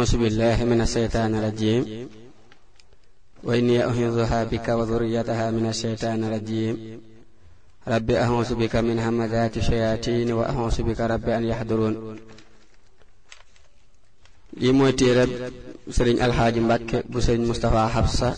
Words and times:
أعوذ 0.00 0.16
بالله 0.16 0.64
من 0.64 0.80
الشيطان 0.80 1.30
الرجيم 1.38 2.08
وإني 3.44 3.76
أهنزها 3.84 4.40
بك 4.48 4.66
وذريتها 4.68 5.46
من 5.56 5.66
الشيطان 5.68 6.24
الرجيم 6.24 6.74
رب 7.88 8.10
أعوذ 8.10 8.50
بك 8.54 8.74
من 8.88 8.96
همزات 8.98 9.54
الشياطين 9.60 10.32
وأعوذ 10.32 10.76
بك 10.88 11.00
رب 11.00 11.28
أن 11.28 11.44
يحضرون 11.52 11.94
يموتي 14.66 15.08
رب 15.20 15.32
سرين 15.96 16.16
الحاج 16.24 16.54
مبك 16.64 16.90
بسرين 17.12 17.44
مصطفى 17.48 17.82
حفصة 17.94 18.30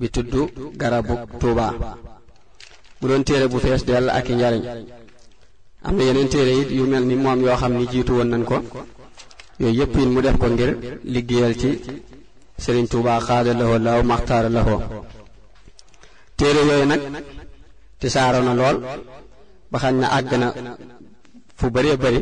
بتدو 0.00 0.42
غرب 0.82 1.08
توبا 1.42 1.68
بلون 3.02 3.24
تيري 3.26 3.46
بفيس 3.54 3.82
ديال 3.84 4.10
أكين 4.18 4.38
جارين 4.38 4.86
أمني 5.86 6.04
ينين 6.08 6.28
تيري 6.34 6.54
يوميال 6.78 7.04
نموام 7.10 7.38
يوخم 7.48 7.72
نجيتو 7.82 8.20
ونن 8.20 8.42
yooyu 9.60 9.80
yëpp 9.80 9.94
in 9.98 10.10
mu 10.12 10.20
def 10.22 10.38
ko 10.38 10.46
ngir 10.48 10.70
liggéeyal 11.04 11.54
ci 11.60 11.70
sëriñ 12.62 12.86
Tuubaa 12.90 13.20
xaada 13.26 13.52
lahoo 13.60 13.78
laaw 13.86 14.02
maxtaara 14.10 14.48
lahoo 14.56 14.78
téere 16.36 16.60
yooyu 16.68 16.86
nag 16.86 17.02
ti 18.00 18.08
saaro 18.14 18.40
na 18.42 18.52
lool 18.58 18.76
ba 19.70 19.76
xañ 19.82 19.94
na 20.00 20.06
àgg 20.18 20.30
na 20.42 20.48
fu 21.58 21.66
bëree 21.74 21.96
bëri 22.02 22.20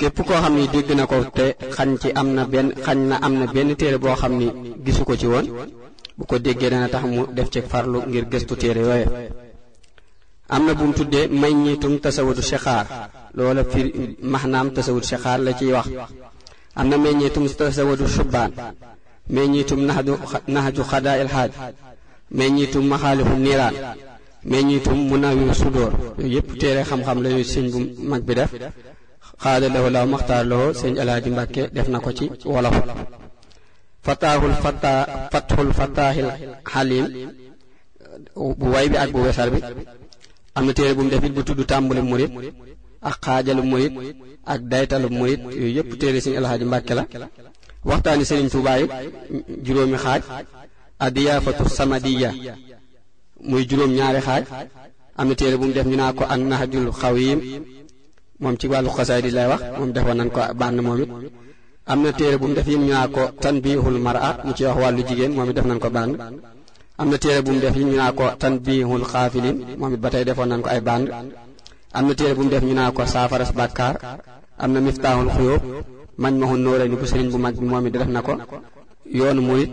képp 0.00 0.16
koo 0.26 0.40
xam 0.42 0.54
ni 0.56 0.66
dégg 0.74 0.90
na 0.96 1.04
ko 1.10 1.16
te 1.36 1.44
xañ 1.76 1.90
ci 2.00 2.08
am 2.20 2.28
na 2.36 2.42
benn 2.52 2.68
xañ 2.86 2.98
na 3.10 3.16
am 3.26 3.34
na 3.40 3.46
benn 3.54 3.70
téere 3.78 3.98
boo 3.98 4.14
xam 4.20 4.32
ni 4.40 4.46
gisu 4.84 5.02
ko 5.08 5.14
ci 5.20 5.26
woon 5.26 5.46
bu 6.16 6.24
ko 6.24 6.36
déggee 6.44 6.70
dana 6.70 6.88
tax 6.88 7.04
mu 7.14 7.22
def 7.36 7.48
ci 7.54 7.60
farlu 7.70 7.98
ngir 8.08 8.26
gëstu 8.32 8.54
téere 8.60 8.80
yooye 8.88 9.06
am 10.54 10.62
na 10.66 10.72
bu 10.78 10.84
mu 10.88 10.92
tuddee 10.98 11.26
may 11.40 11.52
ñiitum 11.52 11.94
tasawudu 12.04 12.42
sixaar 12.42 12.86
loola 13.34 13.64
fir 13.64 13.86
maxnaam 14.22 14.70
tasawud 14.72 15.04
shaqaar 15.04 15.38
la 15.46 15.52
ciy 15.58 15.72
wax 15.72 15.86
am 16.76 16.88
na 16.88 16.96
meññeetum 16.98 17.44
tasawudu 17.60 18.06
shubbaan 18.16 18.50
meññitum 19.34 19.80
nahju 20.56 20.82
xada 20.90 21.12
ilhaaj 21.22 21.50
meññitum 22.38 22.84
maxaalifu 22.92 23.34
niiraan 23.44 23.74
meññitum 24.50 24.98
munawiru 25.10 25.54
sudoor 25.62 25.92
yooyu 26.18 26.32
yëpp 26.36 26.48
téere 26.60 26.82
xam-xam 26.90 27.18
la 27.24 27.28
yu 27.34 27.42
sëñ 27.52 27.64
bu 27.72 27.78
mag 28.10 28.22
bi 28.26 28.32
def 28.38 28.52
xaada 29.42 29.66
lahu 29.74 29.86
laaw 29.94 30.06
maxtaar 30.14 30.44
lahu 30.52 30.64
sëñ 30.80 30.92
alaaji 31.02 31.28
mbàkke 31.34 31.62
def 31.74 31.86
na 31.92 31.98
ko 32.04 32.10
ci 32.18 32.24
wolof 32.52 32.76
fataahul 34.06 34.54
fata 34.64 34.92
fathul 35.32 35.70
fataahil 35.78 36.26
xalim 36.72 37.06
bu 38.58 38.66
way 38.74 38.86
bi 38.92 38.96
ak 39.04 39.10
bu 39.14 39.20
wesar 39.26 39.48
bi 39.54 39.60
am 40.56 40.64
na 40.66 40.72
téere 40.76 40.94
bu 40.96 41.02
mu 41.04 41.10
defit 41.12 41.32
bu 41.36 41.42
tudd 41.48 41.60
tàmbali 41.70 42.02
murit 42.10 42.32
ak 43.00 43.16
xaajalub 43.24 43.64
murit 43.64 43.92
ak 44.46 44.60
daytalub 44.70 45.12
murit 45.12 45.40
yooyu 45.42 45.76
yëpp 45.78 45.90
téere 46.00 46.18
sëñ 46.20 46.34
alxaaji 46.38 46.64
mbàkke 46.64 46.94
la 46.98 47.04
waxtaani 47.88 48.24
sëriñ 48.28 48.48
Tuubaa 48.52 48.78
it 48.82 48.90
juróomi 49.66 49.96
xaaj 50.04 50.22
adiyaafatu 51.04 51.62
samadiya 51.76 52.30
muy 53.48 53.62
juróom 53.70 53.92
ñaari 53.98 54.20
xaaj 54.26 54.44
am 55.20 55.28
na 55.28 55.34
téere 55.38 55.56
bu 55.56 55.66
mu 55.66 55.72
def 55.74 55.86
ñu 55.90 55.96
naa 55.96 56.12
ko 56.18 56.22
ak 56.24 56.38
xaw 56.70 56.92
xawiim 57.00 57.40
moom 58.40 58.56
ci 58.60 58.66
wàllu 58.72 58.90
xasaay 58.96 59.20
di 59.24 59.30
lay 59.36 59.46
wax 59.52 59.60
moom 59.78 59.90
defoon 59.94 60.18
nañ 60.20 60.28
ko 60.34 60.40
bànn 60.60 60.76
moom 60.86 61.00
it 61.02 61.10
am 61.92 62.00
na 62.02 62.10
téere 62.18 62.36
bu 62.40 62.46
mu 62.48 62.54
def 62.56 62.66
yim 62.70 62.82
ñu 62.86 62.90
naa 62.92 63.08
ko 63.16 63.22
tanbihul 63.42 63.98
mara 64.06 64.20
mu 64.46 64.52
ci 64.56 64.62
wax 64.66 64.76
wàllu 64.82 65.00
jigéen 65.08 65.32
moom 65.36 65.48
it 65.50 65.56
def 65.56 65.66
nañ 65.70 65.78
ko 65.84 65.88
bànn 65.96 66.10
am 67.00 67.08
na 67.10 67.16
téere 67.22 67.40
bu 67.44 67.50
mu 67.54 67.60
def 67.60 67.76
yim 67.78 67.88
ñu 67.90 67.96
naa 67.96 68.12
ko 68.18 68.24
tanbihul 68.42 69.04
xaafilin 69.10 69.56
moom 69.78 69.92
it 69.94 70.00
ba 70.04 70.08
tey 70.12 70.24
ko 70.36 70.42
ay 70.74 70.80
bànn 70.88 71.04
am 71.92 72.04
na 72.06 72.14
téere 72.14 72.34
bu 72.34 72.42
mu 72.42 72.48
def 72.50 72.62
ñu 72.62 72.74
naa 72.74 72.90
ko 72.92 73.04
saafaras 73.06 73.52
bàkkaar 73.58 73.94
am 74.60 74.72
na 74.72 74.80
miftaahul 74.80 75.30
xuyóob 75.36 75.62
mañ 76.22 76.34
maxun 76.40 76.60
nóoré 76.64 76.86
ni 76.88 76.96
bu 76.96 77.06
sëriñ 77.10 77.28
bu 77.32 77.38
mag 77.38 77.54
bi 77.58 77.64
moom 77.64 77.86
it 77.86 77.92
def 77.92 78.08
na 78.08 78.20
ko 78.22 78.32
yoonu 79.18 79.40
murit 79.42 79.70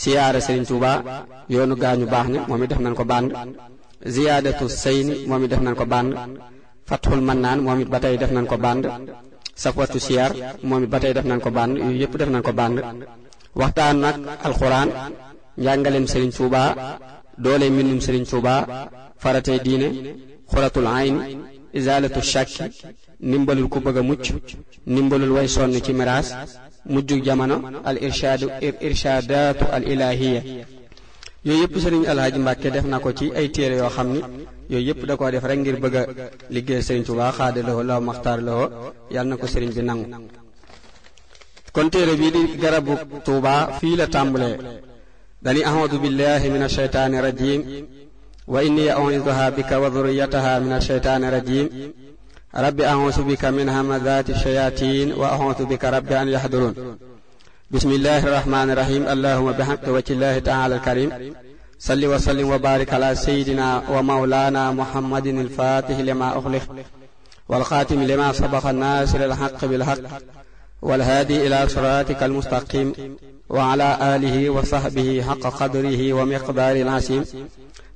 siyaara 0.00 0.40
sëriñ 0.40 0.64
Tuuba 0.68 0.92
yoonu 1.48 1.74
gaañu 1.82 2.06
baax 2.12 2.26
ña 2.32 2.40
moom 2.48 2.62
it 2.64 2.70
def 2.70 2.80
nañ 2.80 2.94
ko 2.94 3.04
bànd 3.04 3.28
ziyaadatu 4.14 4.68
sayni 4.68 5.14
moom 5.28 5.42
it 5.44 5.50
def 5.50 5.60
na 5.60 5.74
ko 5.74 5.84
bànd 5.92 6.10
fatxul 6.88 7.20
mannaan 7.28 7.58
moom 7.64 7.80
it 7.80 7.88
ba 7.88 7.98
tey 8.00 8.16
def 8.18 8.30
nañ 8.32 8.46
ko 8.50 8.56
bànd 8.64 8.84
safwatu 9.62 9.98
siyaar 10.06 10.32
moom 10.62 10.82
it 10.84 10.90
ba 10.90 10.98
tey 11.00 11.12
def 11.14 11.24
nañ 11.30 11.40
ko 11.44 11.50
bànd 11.56 11.72
yooyu 11.78 11.96
yëpp 12.02 12.14
def 12.20 12.30
nañ 12.30 12.42
ko 12.46 12.52
bànd 12.52 12.76
waxtaan 13.58 13.96
nag 14.04 14.16
alxuraan 14.46 14.88
njàngaleem 15.62 16.06
sëriñ 16.12 16.30
Tuuba 16.36 16.62
doole 17.42 17.66
mbindum 17.70 18.00
sëriñ 18.06 18.24
Tuuba 18.30 18.54
faratey 19.22 19.58
diine 19.66 19.88
xuratul 20.52 20.86
ayn 20.98 21.16
izalatu 21.78 22.20
shakki 22.32 22.64
ndimbalul 23.28 23.68
ku 23.72 23.78
bëgg 23.84 23.96
a 24.00 24.02
mucc 24.08 24.24
ndimbalul 24.92 25.32
way 25.36 25.46
sonn 25.56 25.72
ci 25.84 25.92
miraas 25.98 26.28
mujjug 26.94 27.20
jamono 27.26 27.56
al 27.90 27.96
irshaadu 28.88 29.26
al 29.76 29.84
ilahiya 29.92 30.42
yooyu 31.46 31.62
yëpp 31.64 31.74
sëriñ 31.84 32.02
alhaji 32.12 32.38
mbàkke 32.44 32.68
def 32.74 32.86
na 32.92 32.98
ko 33.04 33.10
ci 33.18 33.26
ay 33.38 33.46
téere 33.54 33.74
yoo 33.82 33.90
xam 33.96 34.08
ni 34.14 34.20
yooyu 34.72 34.86
yëpp 34.88 35.02
da 35.08 35.14
koo 35.18 35.30
def 35.34 35.44
rek 35.50 35.58
ngir 35.62 35.76
bëgg 35.84 35.94
a 36.00 36.02
liggéey 36.54 36.82
sëriñ 36.86 37.04
tuba 37.08 37.32
xaada 37.36 37.60
loxo 37.66 37.82
law 37.90 38.00
maxtaar 38.08 38.38
loxo 38.46 38.68
yàlla 39.14 39.30
na 39.34 39.40
ko 39.40 39.46
sëriñ 39.52 39.70
bi 39.76 39.82
nangu 39.88 40.06
kon 41.74 41.88
téere 41.92 42.12
bii 42.20 42.32
di 42.34 42.40
garabu 42.62 42.92
tuuba 43.26 43.52
fii 43.78 43.96
la 44.00 44.06
tàmbalee 44.14 44.56
dani 45.44 45.60
ahmadu 45.68 45.96
billahi 46.04 46.46
min 46.54 46.62
ashaytaani 46.68 47.16
rajim 47.26 47.60
وإني 48.46 48.90
أعوذها 48.92 49.50
بك 49.50 49.72
وذريتها 49.72 50.58
من 50.58 50.72
الشيطان 50.72 51.24
الرجيم 51.24 51.70
رب 52.56 52.80
أعوذ 52.80 53.22
بك 53.22 53.44
من 53.44 53.68
همذات 53.68 54.30
الشياطين 54.30 55.12
وأعوذ 55.12 55.64
بك 55.64 55.84
رب 55.84 56.12
أن 56.12 56.28
يحضرون 56.28 56.74
بسم 57.70 57.90
الله 57.90 58.26
الرحمن 58.26 58.70
الرحيم 58.70 59.06
اللهم 59.08 59.52
بحمد 59.52 59.88
وجه 59.88 60.12
الله 60.12 60.38
تعالى 60.38 60.74
الكريم 60.74 61.34
صلي 61.78 62.06
وسلم 62.06 62.50
وبارك 62.50 62.92
على 62.94 63.14
سيدنا 63.14 63.82
ومولانا 63.92 64.70
محمد 64.72 65.26
الفاتح 65.26 65.98
لما 65.98 66.34
أغلق 66.36 66.76
والخاتم 67.48 68.02
لما 68.02 68.32
سبق 68.32 68.66
الناس 68.66 69.14
الحق 69.16 69.64
بالحق 69.64 69.98
والهادي 70.82 71.46
إلى 71.46 71.68
صراطك 71.68 72.22
المستقيم 72.22 73.16
وعلى 73.48 74.16
آله 74.16 74.50
وصحبه 74.50 75.24
حق 75.28 75.46
قدره 75.52 76.12
ومقدار 76.12 76.76
العسيم 76.76 77.24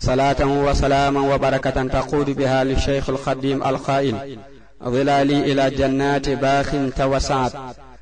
صلاة 0.04 0.36
وسلاما 0.44 1.34
وبركة 1.34 1.70
تقود 1.88 2.30
بها 2.30 2.64
للشيخ 2.64 3.10
القديم 3.10 3.62
القائل 3.64 4.16
ظلالي 4.84 5.52
إلى 5.52 5.70
جنات 5.70 6.28
باخ 6.28 6.72
توسعت 6.96 7.52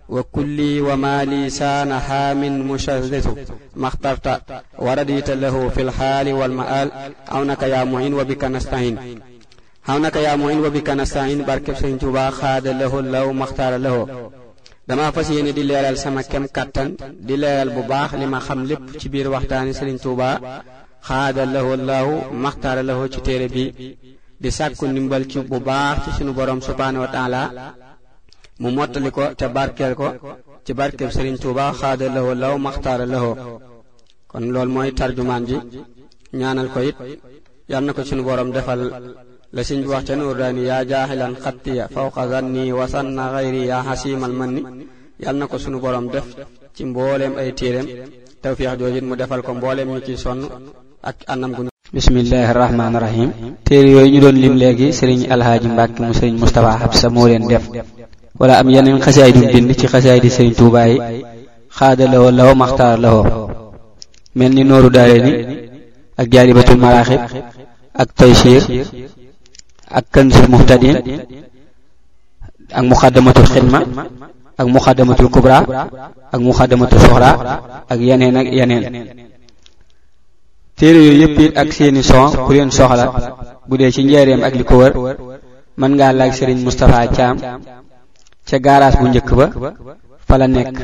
وكلي 0.08 0.80
ومالي 0.80 1.50
سان 1.50 1.92
حام 1.98 2.68
مشرث 2.70 3.28
ما 3.76 3.88
اخترت 3.88 4.42
ورديت 4.78 5.30
له 5.30 5.68
في 5.68 5.82
الحال 5.82 6.32
والمآل 6.32 6.90
عونك 7.28 7.62
يا 7.62 7.84
معين 7.84 8.14
وبك 8.14 8.44
نستعين 8.44 9.20
عونك 9.88 10.16
يا 10.16 10.36
معين 10.36 10.58
وبك 10.60 10.90
نستعين 10.90 11.44
بركب 11.44 11.74
سنجوبا 11.76 12.30
خاد 12.30 12.66
له 12.68 13.00
لو 13.00 13.32
ما 13.32 13.44
اختار 13.44 13.76
له 13.76 14.30
دما 14.88 15.10
فسيني 15.10 15.52
دي 15.52 15.62
ليرال 15.62 15.98
سما 15.98 16.22
كم 16.22 16.46
kem 16.46 16.88
دي 17.20 17.36
ليرال 17.36 17.68
leeral 17.68 17.74
bu 17.76 17.82
baax 17.88 18.12
li 18.20 18.26
ma 18.32 18.38
xam 18.46 18.60
lépp 18.68 20.42
xaada 21.08 21.44
lahu 21.54 21.70
allahu 21.78 22.12
maxtaara 22.44 22.82
lahu 22.88 23.02
ci 23.12 23.18
téere 23.26 23.46
bi 23.54 23.64
di 24.42 24.48
sàkku 24.58 24.84
ndimbal 24.86 25.22
ci 25.30 25.38
bu 25.50 25.58
baax 25.68 25.94
ci 26.04 26.10
sunu 26.16 26.32
borom 26.38 26.60
subhaanahu 26.68 27.02
wa 27.04 27.44
mu 28.62 28.68
mottali 28.76 29.10
ko 29.16 29.24
te 29.38 29.46
barkeel 29.56 29.94
ko 30.00 30.08
ci 30.64 30.72
barkeb 30.78 31.10
Serigne 31.10 31.38
Touba 31.42 31.64
xaada 31.80 32.06
lahu 32.16 32.28
allahu 32.34 32.56
maxtaara 32.66 33.04
lahu 33.14 33.30
kon 34.30 34.44
loolu 34.54 34.70
mooy 34.74 34.90
tarjumaan 34.98 35.42
ji 35.48 35.56
ñaanal 36.38 36.68
ko 36.74 36.80
it 36.88 36.96
yal 37.70 37.82
na 37.84 37.92
ko 37.96 38.02
sunu 38.08 38.22
borom 38.28 38.50
defal 38.54 38.80
la 39.56 39.62
siñ 39.66 39.78
bi 39.82 39.88
wax 39.92 40.02
ca 40.06 40.14
nuurdaani 40.14 40.62
yaa 40.70 40.84
jaaxilan 40.90 41.34
xayri 43.34 43.60
yaa 43.70 43.86
xasiimal 43.88 44.32
man 44.38 44.50
ni 44.56 44.62
yal 45.24 45.36
na 45.38 45.46
ko 45.50 45.56
sunu 45.58 45.78
borom 45.84 46.06
def 46.14 46.26
ci 46.74 46.82
mbooleem 46.90 47.34
ay 47.40 47.50
téeréem 47.58 47.88
tawfiix 48.42 48.72
joojit 48.78 49.04
mu 49.08 49.14
defal 49.20 49.40
ko 49.46 49.50
mbooleem 49.58 49.88
ñu 49.94 50.00
ci 50.06 50.14
sonn 50.24 50.40
ak 51.02 51.26
anam 51.26 51.50
gu 51.58 51.62
bismillahi 51.90 52.46
rahmaani 52.54 52.98
rahim 53.02 53.28
téere 53.66 53.90
yooyu 53.90 54.06
ñu 54.06 54.20
doon 54.22 54.36
lim 54.38 54.54
léegi 54.54 54.94
sëriñ 54.94 55.26
alhaaji 55.34 55.66
mbàkke 55.74 55.98
mu 55.98 56.14
sëriñ 56.14 56.34
mustapha 56.38 56.78
xabsa 56.78 57.10
moo 57.10 57.26
leen 57.26 57.42
def 57.50 57.66
wala 58.38 58.54
am 58.62 58.70
yeneen 58.70 59.02
xasaay 59.02 59.34
duñ 59.34 59.50
bind 59.50 59.70
ci 59.74 59.90
xasaay 59.90 60.22
di 60.22 60.30
sëriñ 60.30 60.54
tuubaa 60.54 60.86
yi 60.86 60.96
xaada 61.74 62.06
maxtaar 62.54 63.02
lawoo 63.02 63.26
mel 64.38 64.52
ni 64.54 64.62
nooru 64.62 64.94
daare 64.94 65.18
ni 65.26 65.32
ak 66.20 66.26
jaalibatul 66.30 66.78
maraaxib 66.78 67.20
ak 68.02 68.08
taysiir 68.14 68.62
ak 69.98 70.04
kanzul 70.14 70.46
muhtadin 70.54 70.96
ak 72.78 72.84
muxaddamatul 72.90 73.48
xidma 73.54 73.80
ak 74.54 74.66
muxaddamatul 74.74 75.30
kubra 75.34 75.58
ak 76.30 76.38
muxaddamatul 76.46 77.02
soxra 77.02 77.30
ak 77.90 77.98
yeneen 77.98 78.34
ak 78.38 78.46
yeneen 78.54 79.21
téere 80.82 80.98
yooyu 81.00 81.20
yëpp 81.22 81.38
it 81.46 81.52
ak 81.60 81.68
seeni 81.76 82.02
son 82.10 82.26
ku 82.44 82.50
leen 82.54 82.70
soxla 82.76 83.04
bu 83.68 83.74
dee 83.80 83.92
ci 83.94 84.00
njaareem 84.04 84.42
ak 84.46 84.54
li 84.58 84.64
ko 84.68 84.74
wër 84.82 84.92
mën 85.80 85.92
ngaa 85.94 86.12
laaj 86.18 86.32
sëriñ 86.38 86.58
Moustapha 86.66 86.98
Thiam 87.14 87.36
ca 88.48 88.56
garage 88.66 88.98
bu 89.00 89.06
njëkk 89.08 89.30
ba 89.40 89.46
fa 90.26 90.34
la 90.42 90.46
nekk 90.56 90.74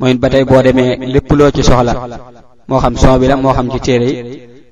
mooy 0.00 0.14
ba 0.22 0.28
tey 0.32 0.44
boo 0.48 0.62
demee 0.66 0.92
lépp 1.12 1.28
loo 1.38 1.50
ci 1.54 1.62
soxla 1.68 1.92
moo 2.68 2.80
xam 2.82 2.94
son 3.02 3.14
bi 3.20 3.26
la 3.30 3.34
moo 3.42 3.52
xam 3.56 3.68
ci 3.72 3.78
téere 3.86 4.06
yi 4.14 4.16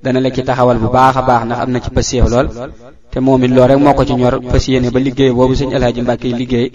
dana 0.02 0.18
la 0.24 0.30
taxawal 0.30 0.78
bu 0.82 0.88
baax 0.96 1.14
a 1.18 1.22
baax 1.28 1.42
ndax 1.46 1.58
am 1.64 1.70
na 1.72 1.78
ci 1.84 1.90
passeef 1.96 2.24
lool 2.32 2.48
te 3.10 3.18
moom 3.24 3.44
it 3.44 3.50
lool 3.56 3.68
rek 3.70 3.78
moo 3.84 3.92
ko 3.98 4.02
ci 4.08 4.14
ñor 4.20 4.34
fas 4.50 4.64
yéene 4.72 4.88
ba 4.94 4.98
liggéey 5.06 5.30
boobu 5.36 5.54
sëñ 5.58 5.70
Alaaji 5.76 6.00
Mbàkke 6.04 6.28
liggéey 6.40 6.70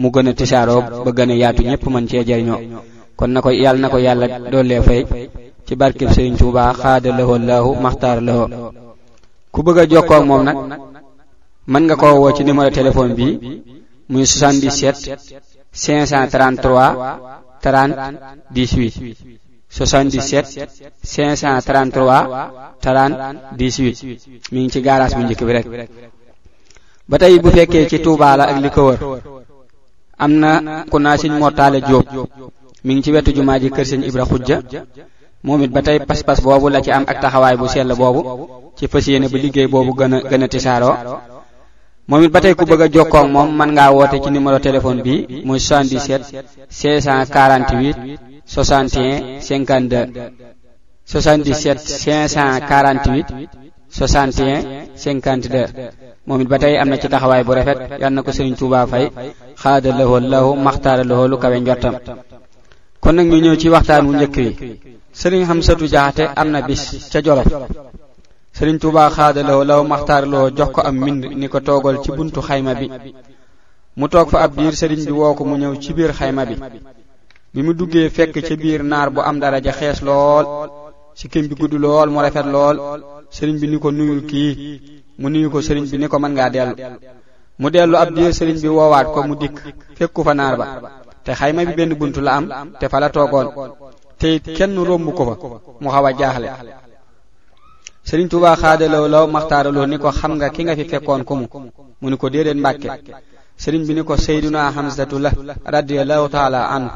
mu 0.00 0.08
gën 0.14 0.28
a 0.30 0.32
tisaaroo 0.38 0.82
ba 1.04 1.10
gën 1.16 1.30
a 1.32 1.34
yaatu 1.42 1.62
ñëpp 1.68 1.84
man 1.92 2.06
cee 2.08 2.24
jariñoo 2.28 2.60
kon 3.18 3.30
na 3.34 3.40
ko 3.44 3.50
yàlla 3.62 3.80
na 3.82 3.88
ko 3.92 3.98
ci 5.66 5.74
barkeb 5.74 6.08
Sëriñ 6.14 6.34
Tuubaa 6.38 6.72
xaada 6.80 7.10
lahoo 7.18 7.38
laahu 7.48 7.70
maxtaar 7.84 8.18
lahoo 8.26 8.46
ku 9.52 9.58
bëgg 9.64 9.78
a 9.80 9.88
jokkoo 9.92 10.22
moom 10.28 10.42
nag 10.48 10.58
mën 11.72 11.82
nga 11.86 11.94
ko 12.02 12.06
woo 12.22 12.34
ci 12.36 12.42
numéro 12.46 12.70
téléphone 12.78 13.12
bi 13.18 13.28
muy 14.12 14.24
77 14.26 15.02
533 15.72 16.90
30 17.62 18.14
18 18.54 19.14
77 19.68 20.68
533 21.02 22.20
30 22.82 23.16
18 23.58 24.18
mi 24.52 24.58
ngi 24.62 24.70
ci 24.72 24.80
garage 24.86 25.14
bu 25.16 25.22
njëkk 25.22 25.42
bi 25.46 25.52
rek 25.56 25.66
ba 27.10 27.16
tey 27.20 27.34
bu 27.42 27.48
fekkee 27.50 27.88
ci 27.90 27.98
Touba 28.04 28.36
la 28.38 28.44
ak 28.54 28.58
li 28.64 28.70
ko 28.70 28.80
wër 28.88 28.98
am 30.24 30.32
na 30.42 30.50
ku 30.90 30.96
naa 30.98 31.16
Sëñ 31.20 31.32
Mortale 31.42 31.78
Diop 31.80 32.06
mi 32.86 32.92
ngi 32.94 33.02
ci 33.04 33.10
wetu 33.14 33.30
jumaa 33.36 33.58
ji 33.62 33.68
kër 33.74 33.86
Sëñ 33.90 34.00
Ibra 34.08 34.24
Xujja 34.30 34.58
moom 35.46 35.62
it 35.64 35.70
ba 35.76 35.80
tey 35.86 35.98
pas-pas 36.08 36.38
boobu 36.44 36.68
la 36.68 36.80
ci 36.84 36.90
am 36.96 37.04
ak 37.10 37.18
taxawaay 37.22 37.54
bu 37.60 37.66
sell 37.72 37.90
boobu 38.00 38.20
ci 38.76 38.84
fas 38.90 39.04
yéene 39.08 39.28
bu 39.32 39.36
liggéey 39.44 39.68
boobu 39.72 39.92
gën 39.98 40.12
a 40.14 40.18
gën 40.30 40.42
a 40.44 40.48
tisaaroo 40.52 40.94
moom 42.08 42.22
it 42.24 42.32
ba 42.34 42.40
tey 42.44 42.54
ku 42.58 42.64
bëgg 42.70 42.82
a 42.84 42.88
jokkoo 42.94 43.20
ak 43.22 43.28
moom 43.34 43.48
mën 43.58 43.70
ngaa 43.74 43.90
woote 43.96 44.16
ci 44.22 44.30
numéro 44.32 44.58
téléphone 44.66 45.02
bi 45.04 45.14
muy 45.46 45.58
77 45.60 46.24
648 46.70 47.96
61 48.52 49.38
52 49.48 50.30
77 51.06 51.80
548 52.34 53.30
61 53.98 54.62
52 55.04 55.66
moom 56.26 56.40
it 56.42 56.48
ba 56.52 56.58
tey 56.62 56.74
am 56.80 56.88
na 56.90 56.96
ci 57.00 57.08
taxawaay 57.12 57.42
bu 57.46 57.52
rafet 57.58 57.80
yal 58.02 58.12
na 58.14 58.22
ko 58.24 58.30
Sëriñ 58.36 58.54
Tuubaa 58.58 58.86
fay 58.92 59.06
xaada 59.62 59.90
lahoo 59.98 60.18
lahu 60.32 60.50
maxtaara 60.66 61.04
lahoo 61.10 61.36
kawe 61.42 61.56
njortam 61.60 61.94
kon 63.00 63.12
nag 63.16 63.26
ñu 63.28 63.38
ñëw 63.42 63.56
ci 63.60 63.68
waxtaan 63.68 64.06
wu 64.06 64.12
njëkk 64.14 64.36
yi 64.44 64.50
sëriñ 65.20 65.42
Xamsatu 65.48 65.84
Jaxate 65.92 66.24
am 66.40 66.48
na 66.50 66.60
bis 66.66 66.82
ca 67.12 67.20
Jolof 67.22 67.46
sëriñ 68.56 68.76
Tuubaa 68.80 69.10
xaadaloo 69.16 69.64
law 69.70 69.82
maxtaarloo 69.84 70.50
jox 70.58 70.70
ko 70.74 70.80
am 70.88 70.96
mbind 71.00 71.22
ni 71.40 71.46
ko 71.52 71.58
toogal 71.66 71.96
ci 72.02 72.10
buntu 72.16 72.40
xayma 72.48 72.72
bi 72.80 72.86
mu 73.98 74.06
toog 74.12 74.28
fa 74.32 74.38
ab 74.44 74.54
biir 74.56 74.74
sëriñ 74.80 75.00
bi 75.06 75.12
woo 75.20 75.34
ko 75.36 75.42
mu 75.44 75.56
ñëw 75.60 75.74
ci 75.82 75.90
biir 75.94 76.12
xayma 76.18 76.42
bi 76.48 76.54
bi 77.54 77.60
mu 77.64 77.72
duggee 77.74 78.08
fekk 78.16 78.32
ca 78.46 78.54
biir 78.56 78.82
naar 78.82 79.08
bu 79.14 79.20
am 79.20 79.38
daraja 79.40 79.72
xees 79.78 79.98
lool 80.06 80.44
sikkim 81.14 81.46
bi 81.48 81.54
gudd 81.60 81.74
lool 81.84 82.08
mu 82.10 82.18
rafet 82.20 82.46
lool 82.54 82.76
sëriñ 83.36 83.56
bi 83.60 83.66
ni 83.68 83.78
ko 83.78 83.90
nuyul 83.90 84.22
kii 84.30 84.52
mu 85.20 85.28
nuyu 85.28 85.48
ko 85.50 85.60
sëriñ 85.60 85.84
bi 85.90 85.96
ni 85.98 86.06
ko 86.08 86.18
mën 86.18 86.32
ngaa 86.34 86.50
dellu 86.54 86.74
mu 87.60 87.68
dellu 87.70 87.96
ab 88.02 88.10
diir 88.14 88.32
sëriñ 88.38 88.58
bi 88.62 88.68
woowaat 88.76 89.06
ko 89.14 89.20
mu 89.28 89.34
dikk 89.42 89.56
fekku 89.98 90.20
fa 90.24 90.32
naar 90.34 90.56
ba 90.60 90.66
te 91.26 91.32
xayma 91.38 91.64
bi 91.64 91.72
benn 91.78 91.92
buntu 91.98 92.20
la 92.20 92.32
am 92.36 92.44
te 92.80 92.86
fa 92.88 92.98
la 93.00 93.08
toogoon 93.08 93.48
te 94.18 94.26
it 94.36 94.46
kenn 94.56 94.74
romb 94.90 95.06
ko 95.16 95.22
fa 95.30 95.34
mu 95.82 95.88
xaw 95.94 96.04
a 96.08 96.12
jaaxle 96.20 96.50
Sëriñ 98.08 98.28
Tuubaa 98.32 98.56
xaadalaw 98.62 99.04
law 99.14 99.26
maxtaaraloo 99.34 99.86
ni 99.90 99.98
ko 100.02 100.08
xam 100.18 100.32
nga 100.36 100.48
ki 100.54 100.62
nga 100.64 100.76
fi 100.78 100.84
fekkoon 100.92 101.22
ku 101.28 101.34
mu 101.40 101.46
mu 102.00 102.06
ni 102.10 102.16
ko 102.20 102.26
déedéet 102.34 102.58
Mbàkke 102.60 102.88
sëriñ 103.62 103.82
bi 103.88 103.92
ni 103.94 104.02
ko 104.08 104.14
Seyduna 104.24 104.60
Hamsatu 104.76 105.16
la 105.24 105.30
radiyallahu 105.74 106.26
taala 106.34 106.60
anhu 106.76 106.88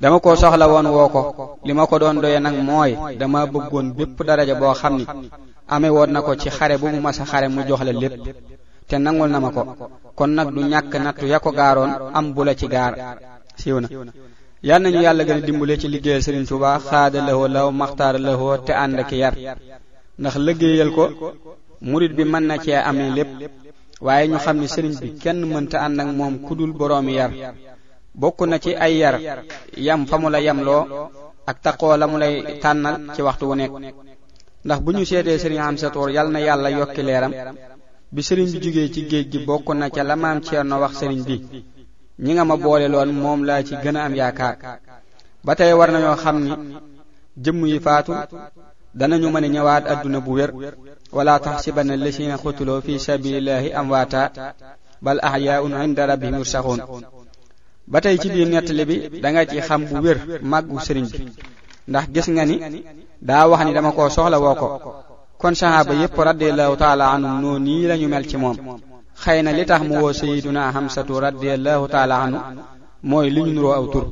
dama 0.00 0.18
ko 0.24 0.28
soxla 0.42 0.66
woon 0.70 0.86
woo 0.96 1.08
ko 1.14 1.20
li 1.66 1.72
ma 1.72 1.86
ko 1.86 1.96
doon 2.00 2.18
doye 2.22 2.38
nag 2.40 2.56
mooy 2.68 2.92
dama 3.18 3.46
bëggoon 3.52 3.86
bépp 3.96 4.18
daraja 4.26 4.54
boo 4.60 4.74
xam 4.80 4.94
ni 4.98 5.04
ame 5.74 5.88
woon 5.96 6.10
na 6.12 6.20
ko 6.26 6.34
ci 6.40 6.48
xare 6.56 6.74
bu 6.80 6.86
mu 6.94 7.00
mas 7.00 7.20
a 7.20 7.24
xare 7.30 7.46
mu 7.48 7.60
jox 7.68 7.82
la 7.86 7.92
lépp 8.00 8.20
te 8.88 8.96
nangul 9.02 9.28
na 9.28 9.40
ma 9.42 9.50
ko 9.50 9.62
kon 10.16 10.28
nag 10.32 10.54
du 10.54 10.60
ñàkk 10.62 10.92
nattu 11.04 11.26
ya 11.26 11.38
ko 11.40 11.50
gaaroon 11.52 11.90
am 12.14 12.32
bu 12.34 12.44
la 12.44 12.54
ci 12.54 12.66
gaar 12.68 12.92
siiw 13.58 13.80
na 13.80 13.88
yal 14.62 14.80
nañu 14.82 15.00
yàlla 15.02 15.24
gën 15.24 15.38
a 15.38 15.40
dimbale 15.40 15.76
ci 15.78 15.88
liggéeyal 15.88 16.22
Serigne 16.22 16.46
Touba 16.46 16.78
xaada 16.78 17.18
lahoo 17.20 17.48
law 17.48 17.68
maxtaara 17.72 18.18
lahoo 18.18 18.56
te 18.66 18.72
ànd 18.72 18.98
ak 19.00 19.12
yar 19.12 19.34
ndax 20.18 20.34
liggéeyal 20.36 20.90
ko 20.94 21.04
murit 21.80 22.10
bi 22.12 22.24
mën 22.24 22.44
na 22.46 22.56
cee 22.62 22.76
amee 22.78 23.10
lépp 23.10 23.30
waaye 24.00 24.28
ñu 24.28 24.36
xam 24.38 24.56
ne 24.60 24.66
sëriñ 24.68 24.94
bi 25.00 25.08
kenn 25.22 25.42
mënta 25.44 25.78
ànd 25.84 26.00
ak 26.00 26.08
moom 26.18 26.38
ku 26.40 26.46
kudul 26.48 26.72
boroomi 26.72 27.12
yar 27.14 27.30
bokk 28.14 28.38
na 28.46 28.58
ci 28.58 28.72
ay 28.74 28.94
yar 28.98 29.14
yam 29.76 30.06
fa 30.06 30.16
mu 30.18 30.28
la 30.30 30.38
yamloo 30.40 31.08
ak 31.46 31.56
taqoo 31.62 31.96
la 31.96 32.06
mu 32.06 32.18
lay 32.18 32.58
tànnal 32.62 33.10
ci 33.14 33.20
waxtu 33.22 33.46
wu 33.46 33.54
nekk 33.56 33.72
ndax 34.64 34.80
bu 34.82 34.90
ñu 34.92 35.04
seetee 35.04 35.38
sëriñ 35.38 35.60
Amsatoor 35.62 36.10
yal 36.10 36.28
na 36.30 36.38
yàlla 36.38 36.70
yokki 36.70 37.02
leeram 37.02 37.32
bi 38.12 38.20
sëriñ 38.22 38.46
bi 38.52 38.58
jógee 38.64 38.88
ci 38.94 39.00
géej 39.10 39.26
gi 39.32 39.38
bokk 39.48 39.66
na 39.80 39.86
ca 39.94 40.02
la 40.08 40.16
maam 40.22 40.38
Ceerno 40.46 40.76
wax 40.82 40.92
sëriñ 41.00 41.20
bi 41.28 41.36
ñi 42.24 42.30
nga 42.34 42.44
ma 42.48 42.56
boole 42.64 42.86
loon 42.92 43.10
moom 43.22 43.40
laa 43.48 43.62
ci 43.68 43.74
gën 43.82 43.96
a 43.98 44.02
am 44.06 44.14
yaakaar 44.20 44.56
ba 45.46 45.52
tey 45.58 45.72
war 45.78 45.90
nañoo 45.92 46.16
xam 46.22 46.36
ni 46.44 46.50
jëmm 47.44 47.60
yi 47.70 47.78
faatu 47.86 48.12
danañu 48.98 49.26
mën 49.30 49.44
a 49.44 49.48
ñëwaat 49.54 49.84
adduna 49.92 50.18
bu 50.24 50.30
wér 50.38 50.50
wala 51.16 51.34
taxsibanna 51.44 51.94
lasina 52.02 52.34
xutuloo 52.42 52.80
fi 52.84 52.92
sabilillahi 53.04 53.68
amwaata 53.80 54.22
bal 55.04 55.18
ahyaun 55.28 55.72
inda 55.86 56.02
rabbihim 56.10 56.36
yursaxuun 56.40 56.80
ba 57.92 57.98
tey 58.04 58.16
ci 58.20 58.28
biir 58.34 58.48
nettali 58.52 58.84
bi 58.90 58.96
da 59.22 59.28
nga 59.32 59.42
ci 59.50 59.56
xam 59.66 59.82
bu 59.90 59.96
wér 60.04 60.18
màggu 60.50 60.76
sëriñ 60.86 61.06
bi 61.12 61.18
ndax 61.90 62.04
gis 62.14 62.28
nga 62.32 62.44
ni 62.50 62.56
daa 63.28 63.44
wax 63.50 63.60
ni 63.64 63.72
dama 63.76 63.90
ko 63.96 64.02
soxla 64.14 64.38
woo 64.44 64.54
ko 64.60 64.68
kon 65.40 65.54
sahaaba 65.54 65.92
yépp 66.02 66.16
radiallahu 66.30 66.74
taala 66.82 67.04
anhum 67.16 67.34
noo 67.42 67.58
nii 67.66 67.86
lañu 67.90 68.08
mel 68.12 68.24
ci 68.30 68.36
moom 68.42 68.56
xëy 69.22 69.38
na 69.44 69.50
li 69.56 69.62
tax 69.70 69.80
mu 69.88 69.94
woo 70.02 70.12
sayiduna 70.20 70.62
hamsatu 70.76 71.12
radiallahu 71.26 71.84
taala 71.94 72.16
anhu 72.24 72.38
mooy 73.10 73.28
li 73.34 73.40
ñu 73.44 73.52
nuroo 73.56 73.74
aw 73.78 73.84
tur 73.92 74.06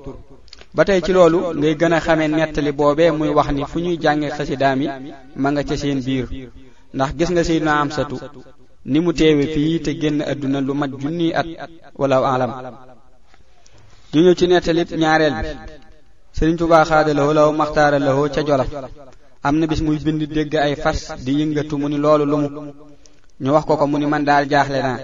ba 0.77 0.83
tey 0.89 1.01
ci 1.05 1.11
loolu 1.17 1.39
ngay 1.59 1.75
gën 1.81 1.95
a 1.97 1.99
xamee 2.07 2.29
nettali 2.31 2.73
boobee 2.79 3.11
muy 3.19 3.31
wax 3.37 3.49
ni 3.55 3.63
fu 3.71 3.77
ñuy 3.85 3.97
jànge 4.05 4.29
xasidaam 4.37 4.79
yi 4.85 4.89
ma 5.43 5.49
nga 5.53 5.63
ca 5.69 5.75
seen 5.83 6.01
biir 6.07 6.27
ndax 6.97 7.11
gis 7.19 7.31
nga 7.33 7.43
sayiduna 7.49 7.73
hamsatu 7.81 8.17
ni 8.93 8.99
mu 9.05 9.11
teewe 9.19 9.45
fii 9.55 9.83
te 9.85 9.91
génn 10.01 10.19
àdduna 10.33 10.59
lu 10.67 10.73
mat 10.81 10.93
junniy 11.01 11.33
at 11.41 11.47
wala 12.01 12.17
alam 12.35 12.53
ñu 14.13 14.19
ñëw 14.25 14.35
ci 14.39 14.45
nettalit 14.49 14.91
ñaareel 15.03 15.35
bi 15.43 15.51
sëriñ 16.37 16.57
Tuubaa 16.59 16.85
xaadalawoo 16.91 17.35
law 17.39 17.51
maxtaaralawoo 17.61 18.29
ca 18.35 18.41
Jolof 18.49 18.71
amna 19.47 19.67
bis 19.71 19.81
muy 19.87 19.99
bind 20.07 20.23
dégg 20.37 20.53
ay 20.67 20.75
fas 20.83 20.99
di 21.25 21.33
yëngatu 21.41 21.75
mu 21.81 21.87
ni 21.93 21.99
loolu 22.05 22.25
lumu 22.33 22.49
ñu 23.43 23.51
wax 23.55 23.65
ko 23.69 23.75
ko 23.81 23.85
mu 23.91 23.97
ni 24.01 24.07
man 24.13 24.25
daal 24.29 24.45
jaaxle 24.53 24.79
naa 24.87 24.99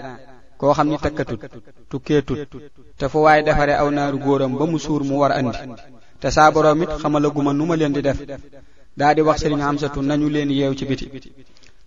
koo 0.60 0.72
xam 0.76 0.88
ni 0.90 0.96
tëkkatut 1.04 1.40
tukkeetut 1.90 2.38
te 2.98 3.04
fu 3.12 3.18
waay 3.26 3.40
defare 3.46 3.74
aw 3.82 3.88
naaru 3.96 4.18
góoram 4.24 4.52
ba 4.58 4.64
mu 4.70 4.78
suur 4.84 5.02
mu 5.08 5.14
war 5.20 5.32
andi 5.38 5.58
te 6.20 6.28
saa 6.36 6.48
boroom 6.54 6.80
it 6.84 6.90
xamalaguma 7.02 7.52
nu 7.52 7.64
ma 7.68 7.74
leen 7.80 7.92
di 7.96 8.00
def 8.06 8.18
daa 8.98 9.12
di 9.16 9.20
wax 9.28 9.38
sëriñ 9.42 9.60
amsatu 9.62 9.98
nañu 10.02 10.28
leen 10.34 10.50
yeew 10.58 10.72
ci 10.78 10.84
biti 10.88 11.06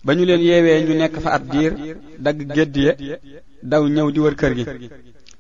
ba 0.06 0.12
ñu 0.18 0.24
leen 0.30 0.42
yeewee 0.50 0.84
ñu 0.88 0.94
nekk 1.02 1.16
fa 1.24 1.30
ab 1.38 1.44
diir 1.54 1.72
dagg 2.26 2.40
gédd 2.56 2.76
ya 2.86 2.94
daw 3.72 3.84
ñëw 3.96 4.08
di 4.14 4.20
wër 4.24 4.36
kër 4.40 4.54
gi 4.58 4.64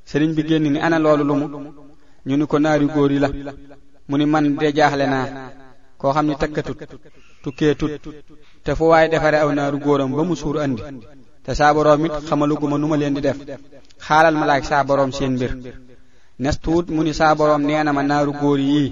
sëriñ 0.09 0.31
bi 0.37 0.41
génn 0.47 0.65
ni 0.73 0.79
ana 0.85 0.97
loolu 1.03 1.23
lumu 1.29 1.45
ñu 2.27 2.33
ni 2.37 2.45
ko 2.51 2.57
naari 2.59 2.87
góor 2.93 3.11
yi 3.15 3.19
la 3.23 3.29
mu 4.09 4.15
man 4.31 4.45
de 4.59 4.67
jaaxle 4.77 5.05
naa 5.15 5.25
koo 6.03 6.13
xam 6.15 6.25
ne 6.29 6.35
takkatut 6.41 6.77
tukkeetut 7.43 7.91
te 8.65 8.71
fu 8.77 8.83
waaye 8.91 9.07
defare 9.13 9.37
aw 9.43 9.49
naaru 9.57 9.77
góoram 9.85 10.09
ba 10.17 10.21
mu 10.29 10.35
suur 10.41 10.55
andi 10.65 10.81
te 11.45 11.51
saa 11.59 11.71
boroom 11.75 12.01
it 12.07 12.13
xamaluguma 12.27 12.77
nu 12.81 12.85
ma 12.91 12.97
leen 13.01 13.15
di 13.15 13.21
def 13.27 13.37
xaaral 14.05 14.35
ma 14.39 14.45
laaj 14.49 14.63
saa 14.71 14.83
boroom 14.89 15.11
seen 15.17 15.31
mbir 15.37 15.51
nestuut 16.43 16.85
mu 16.95 17.01
ni 17.05 17.11
saa 17.19 17.33
boroom 17.39 17.61
nee 17.69 17.81
na 17.85 17.91
ma 17.97 18.01
naaru 18.09 18.31
góor 18.41 18.59
yii 18.71 18.89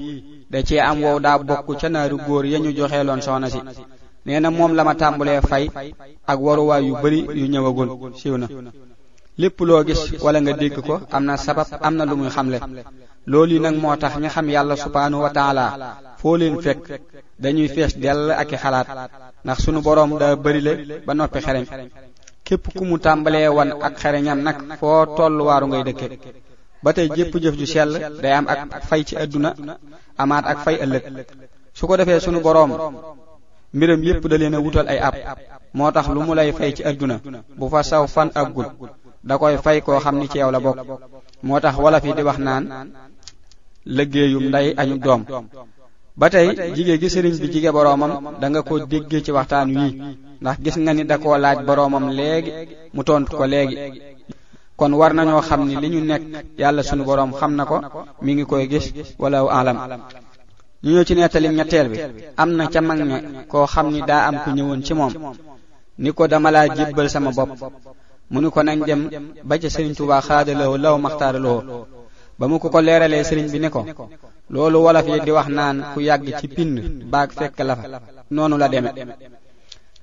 da 0.53 0.57
cee 0.67 0.81
am 0.89 0.97
wow 1.05 1.17
daa 1.25 1.37
bokk 1.49 1.67
ca 1.81 1.87
naaru 1.95 2.17
góor 2.25 2.43
ya 2.51 2.57
ñu 2.63 2.71
joxe 2.77 2.97
loon 3.07 3.21
soxna 3.25 3.47
si 3.53 3.59
nee 4.25 4.39
na 4.43 4.49
moom 4.57 4.71
la 4.77 4.83
ma 4.87 4.93
tàmbulee 5.01 5.39
fay 5.49 5.65
ak 6.31 6.37
waruwaay 6.45 6.81
yu 6.87 6.93
bari 7.03 7.19
yu 7.39 7.45
ñëwagul 7.53 7.89
siiw 8.19 8.35
na 8.41 8.47
lépp 9.41 9.57
loo 9.69 9.81
gis 9.87 10.01
wala 10.23 10.39
nga 10.43 10.53
dégg 10.61 10.75
ko 10.87 10.93
am 11.15 11.23
na 11.27 11.33
sabab 11.45 11.69
am 11.85 11.93
na 11.97 12.03
lu 12.09 12.15
muy 12.19 12.31
xamle 12.35 12.57
loolu 13.27 13.53
yi 13.53 13.59
nag 13.59 13.75
moo 13.75 13.95
tax 13.95 14.17
ña 14.17 14.29
xam 14.29 14.47
yàlla 14.49 14.75
subhaanahu 14.75 15.21
wa 15.25 15.29
taala 15.29 15.65
foo 16.19 16.35
leen 16.37 16.61
fekk 16.61 16.85
dañuy 17.39 17.67
fees 17.75 17.93
dell 18.03 18.31
ak 18.41 18.51
i 18.53 18.57
xalaat 18.63 18.87
ndax 19.45 19.57
sunu 19.65 19.81
boroom 19.81 20.11
daa 20.19 20.35
bëri 20.35 20.61
la 20.67 20.71
ba 21.05 21.13
noppi 21.13 21.39
xereñ 21.45 21.65
képp 22.45 22.63
ku 22.77 22.83
mu 22.85 22.97
tàmbalee 22.99 23.47
wan 23.57 23.71
ak 23.87 23.93
xereñam 24.01 24.39
nag 24.43 24.57
foo 24.79 25.05
tollu 25.17 25.43
waaru 25.47 25.67
ngay 25.67 25.83
dëkke 25.87 26.07
ba 26.83 26.93
tey 26.93 27.07
jépp 27.15 27.33
jëf 27.43 27.55
ju 27.59 27.65
sell 27.65 27.93
day 28.21 28.33
am 28.39 28.45
ak 28.49 28.83
fay 28.89 29.01
ci 29.07 29.15
àdduna 29.21 29.49
amaat 30.21 30.45
ak 30.51 30.57
fay 30.65 30.75
ëllëg 30.83 31.03
su 31.77 31.87
ko 31.87 31.97
defee 31.97 32.19
sunu 32.19 32.39
boroom 32.41 32.71
mbiram 33.73 34.01
yépp 34.07 34.23
da 34.27 34.35
leen 34.37 34.55
a 34.55 34.59
wutal 34.59 34.87
ay 34.87 34.97
ab 35.07 35.13
moo 35.75 35.91
tax 35.91 36.07
lu 36.09 36.19
mu 36.25 36.33
lay 36.35 36.51
fay 36.57 36.71
ci 36.75 36.81
àdduna 36.89 37.17
bu 37.57 37.69
fa 37.71 37.79
saw 37.89 38.03
fan 38.07 38.29
ak 38.33 38.51
gul 38.53 38.69
da 39.23 39.37
koy 39.37 39.55
fay 39.63 39.81
koo 39.81 39.99
xam 40.03 40.15
ni 40.19 40.27
ci 40.27 40.39
yow 40.39 40.51
la 40.51 40.59
bokk 40.59 40.77
moo 41.43 41.59
tax 41.59 41.75
wolof 41.77 42.03
yi 42.05 42.13
di 42.17 42.23
wax 42.23 42.37
naan 42.45 42.63
liggéeyum 43.97 44.45
nday 44.49 44.67
añu 44.81 44.97
doom 44.97 45.21
ba 46.19 46.29
tey 46.33 46.47
jige 46.75 46.93
gi 47.01 47.09
sëriñ 47.13 47.33
bi 47.41 47.47
jige 47.53 47.69
boroomam 47.71 48.11
da 48.41 48.45
nga 48.49 48.61
ko 48.61 48.75
déggee 48.91 49.23
ci 49.25 49.31
waxtaan 49.37 49.69
wii 49.77 49.91
ndax 50.41 50.57
gis 50.63 50.77
nga 50.81 50.91
ni 50.93 51.03
da 51.09 51.17
ko 51.23 51.29
laaj 51.43 51.57
boroomam 51.67 52.05
léegi 52.17 52.51
mu 52.95 53.01
tontu 53.07 53.31
ko 53.37 53.45
léegi 53.51 53.75
kon 54.79 54.91
war 54.99 55.11
nañoo 55.17 55.41
xam 55.47 55.61
ni 55.67 55.75
li 55.81 55.87
ñu 55.93 55.99
nekk 56.09 56.23
yàlla 56.61 56.81
sunu 56.83 57.03
boroom 57.07 57.31
xam 57.39 57.51
na 57.57 57.63
ko 57.69 57.77
mu 58.23 58.31
ngi 58.33 58.45
koy 58.51 58.63
gis 58.71 58.85
wala 59.21 59.37
alam 59.59 59.77
ñu 60.83 60.91
ñëw 60.93 61.03
ci 61.07 61.13
nettali 61.15 61.47
ñetteel 61.57 61.87
bi 61.91 61.97
am 62.41 62.49
na 62.57 62.63
ca 62.73 62.81
mag 62.81 62.99
ña 63.09 63.17
koo 63.51 63.65
xam 63.73 63.87
ni 63.93 63.99
daa 64.09 64.21
am 64.27 64.35
ku 64.43 64.49
ñëwoon 64.57 64.81
ci 64.85 64.93
moom 64.95 65.13
ni 66.01 66.09
ko 66.17 66.27
dama 66.27 66.49
laa 66.55 66.67
jibbal 66.75 67.07
sama 67.09 67.31
bopp 67.37 67.49
mu 68.31 68.39
ni 68.41 68.49
ko 68.49 68.59
nañ 68.63 68.79
dem 68.87 69.01
ba 69.43 69.59
ca 69.61 69.69
sëriñ 69.69 69.93
Tuubaa 69.97 70.21
xaadaloo 70.27 70.77
law 70.83 70.95
maxtaaraloo 71.03 71.59
ba 72.39 72.45
mu 72.49 72.55
ko 72.63 72.67
ko 72.73 72.79
leeralee 72.81 73.23
sëriñ 73.29 73.47
bi 73.51 73.59
ne 73.59 73.69
ko 73.69 73.81
loolu 74.53 74.77
wolof 74.85 75.05
yi 75.13 75.19
di 75.25 75.31
wax 75.37 75.47
naan 75.57 75.77
ku 75.93 75.99
yàgg 76.07 76.27
ci 76.39 76.47
pind 76.47 76.75
baag 77.11 77.29
fekk 77.37 77.57
la 77.67 77.75
fa 77.79 77.85
noonu 78.35 78.55
la 78.61 78.67
deme 78.73 78.89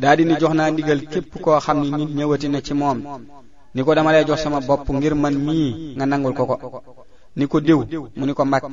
daa 0.02 0.14
di 0.16 0.24
ni 0.28 0.34
jox 0.40 0.52
naa 0.58 0.70
ndigal 0.70 1.00
képp 1.12 1.30
koo 1.44 1.56
xam 1.64 1.76
ni 1.82 1.88
nit 1.90 2.10
ñëwatina 2.18 2.58
ci 2.66 2.72
moom 2.80 2.98
ni 3.74 3.80
ko 3.82 3.94
dama 3.94 4.12
lee 4.12 4.24
jox 4.28 4.40
sama 4.44 4.60
bopp 4.60 4.84
ngir 4.96 5.14
man 5.22 5.34
mii 5.46 5.94
nga 5.96 6.04
nangul 6.06 6.34
ko 6.38 6.44
ko 6.50 6.54
ni 7.38 7.44
ko 7.52 7.58
diw 7.66 7.80
mu 8.18 8.24
ni 8.26 8.34
ko 8.36 8.42
mbàkk 8.48 8.64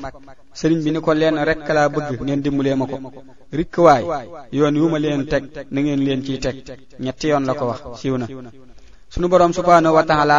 sëriñ 0.60 0.80
bi 0.84 0.92
ni 0.92 1.00
ko 1.00 1.12
leen 1.14 1.36
rekk 1.50 1.68
laa 1.78 1.88
bëgg 1.94 2.20
ngeen 2.26 2.42
dimbalee 2.44 2.76
ma 2.80 2.86
ko 2.92 2.96
rikk 3.58 3.74
waay 3.88 4.04
yoon 4.58 4.76
yu 4.82 4.86
ma 4.92 5.00
leen 5.04 5.24
teg 5.32 5.44
na 5.72 5.80
ngeen 5.82 6.02
leen 6.06 6.22
ciy 6.26 6.38
teg 6.46 6.56
ñetti 7.04 7.28
yoon 7.32 7.46
la 7.48 7.54
ko 7.60 7.66
wax 7.72 7.80
siiw 8.00 8.18
na 8.18 8.28
sunu 9.16 9.32
borom 9.32 9.56
subhaanahu 9.56 9.96
wa 9.96 10.04
taala 10.04 10.36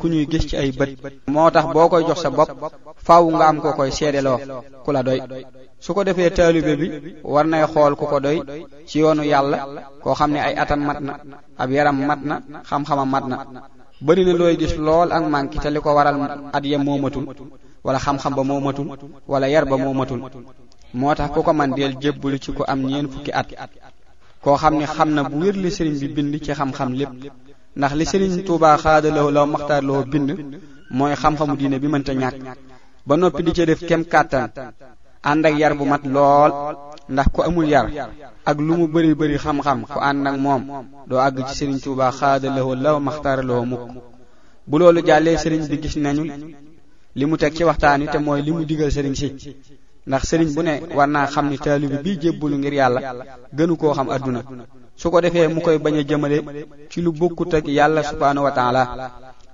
ku 0.00 0.08
ñuy 0.08 0.24
gis 0.24 0.48
ci 0.48 0.56
ay 0.56 0.72
bët 0.72 0.96
moo 1.28 1.44
tax 1.52 1.68
boo 1.76 1.92
koy 1.92 2.00
jox 2.08 2.24
sa 2.24 2.32
bopp 2.32 2.48
faw 2.96 3.20
nga 3.36 3.52
am 3.52 3.60
ko 3.60 3.76
koy 3.76 3.92
seedeloo 3.92 4.40
ku 4.80 4.88
la 4.96 5.04
doy 5.04 5.20
su 5.76 5.92
ko 5.92 6.00
defee 6.00 6.32
taalibe 6.32 6.72
bi 6.80 6.86
war 7.20 7.44
nay 7.44 7.60
xool 7.68 7.92
ku 7.92 8.08
ko 8.08 8.16
doy 8.16 8.40
ci 8.88 9.04
yoonu 9.04 9.28
yàlla 9.28 9.58
koo 10.00 10.16
xam 10.16 10.32
ne 10.32 10.40
ay 10.40 10.56
atam 10.56 10.80
mat 10.88 11.00
na 11.04 11.12
ab 11.60 11.68
yaram 11.68 11.98
mat 12.08 12.20
na 12.24 12.34
xam 12.64 12.82
a 12.88 13.04
mat 13.04 13.24
na 13.28 13.36
bëri 14.00 14.24
na 14.24 14.32
looy 14.40 14.56
gis 14.56 14.72
lool 14.86 15.12
ak 15.12 15.28
manki 15.28 15.58
te 15.60 15.68
li 15.68 15.76
ko 15.84 15.92
waral 15.92 16.16
at 16.48 16.64
ya 16.64 16.78
moomatul 16.80 17.28
wala 17.84 17.98
xam-xam 18.00 18.32
ba 18.32 18.40
moomatul 18.40 18.88
wala 19.28 19.46
yar 19.52 19.68
ba 19.68 19.76
moomatul 19.76 20.20
moo 20.96 21.12
tax 21.14 21.28
ku 21.28 21.44
ko 21.44 21.52
man 21.52 21.76
deel 21.76 21.92
jébbalu 22.00 22.40
ci 22.40 22.56
ku 22.56 22.64
am 22.64 22.80
ñeen 22.88 23.04
fukki 23.12 23.28
at 23.32 23.52
koo 24.40 24.56
xam 24.56 24.80
ne 24.80 24.86
xam 24.88 25.10
na 25.12 25.28
bu 25.28 25.44
wér 25.44 25.56
sëriñ 25.76 25.96
bi 26.00 26.08
bind 26.08 26.32
ci 26.40 26.52
xam-xam 26.56 26.88
ndax 27.76 27.92
li 27.96 28.04
Serigne 28.06 28.42
Touba 28.44 28.76
xaadaloo 28.82 29.30
law 29.36 29.46
maxtaarloo 29.52 30.02
bind 30.12 30.30
mooy 30.98 31.14
xam-xamu 31.22 31.54
diine 31.58 31.76
bi 31.82 31.88
mënta 31.94 32.12
ñàkk 32.20 32.36
ba 33.06 33.14
noppi 33.20 33.42
di 33.46 33.52
ca 33.56 33.64
def 33.68 33.80
kem 33.88 34.02
kàttan 34.12 34.48
ànd 35.30 35.46
ak 35.48 35.54
yar 35.60 35.74
bu 35.78 35.84
mat 35.92 36.02
lool 36.14 36.52
ndax 37.14 37.26
ku 37.34 37.40
amul 37.42 37.68
yar 37.74 37.86
ak 38.50 38.56
lu 38.66 38.72
mu 38.78 38.86
bari 38.94 39.10
bari 39.20 39.36
xam-xam 39.44 39.78
ku 39.92 39.98
ànd 40.08 40.26
ak 40.30 40.36
moom 40.44 40.62
doo 41.08 41.18
àgg 41.28 41.36
ci 41.48 41.54
Serigne 41.58 41.80
Touba 41.84 42.06
xaadaloo 42.18 42.74
law 42.84 42.96
maxtaarloo 43.06 43.62
mukk 43.70 43.82
bu 44.68 44.76
loolu 44.80 45.00
jàllee 45.08 45.36
Serigne 45.42 45.68
bi 45.70 45.76
gis 45.82 45.96
nañu 46.04 46.22
li 47.18 47.24
mu 47.28 47.36
teg 47.40 47.52
ci 47.56 47.62
waxtaan 47.68 48.00
te 48.12 48.18
mooy 48.18 48.40
li 48.46 48.52
mu 48.56 48.64
digal 48.68 48.90
Serigne 48.96 49.14
si 49.20 49.28
ndax 50.08 50.22
Serigne 50.30 50.54
bu 50.56 50.62
ne 50.62 50.72
war 50.96 51.08
naa 51.14 51.26
xam 51.32 51.46
ni 51.48 51.56
taalibe 51.64 51.96
bii 52.04 52.16
jébbalu 52.22 52.56
ngir 52.58 52.74
yàlla 52.80 53.00
gënu 53.58 53.74
koo 53.80 53.94
xam 53.96 54.08
adduna 54.14 54.40
su 55.00 55.10
ko 55.10 55.20
defee 55.20 55.48
mu 55.54 55.60
koy 55.64 55.76
bañ 55.84 55.94
a 56.00 56.02
jëmale 56.08 56.36
ci 56.90 56.98
lu 57.04 57.10
bokkut 57.20 57.52
ak 57.58 57.66
yàlla 57.78 58.02
subhaanahu 58.10 58.46
wa 58.46 58.52
taala 58.58 58.82